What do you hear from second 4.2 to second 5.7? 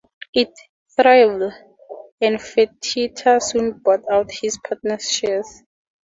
his partners' shares.